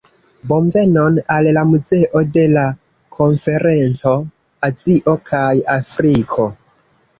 Bonvenon 0.51 1.19
al 1.35 1.49
la 1.57 1.63
muzeo 1.73 2.21
de 2.37 2.47
la 2.55 2.65
konferenco, 3.19 4.17
Azio 4.71 5.17
kaj 5.31 5.47
Afriko 5.79 6.51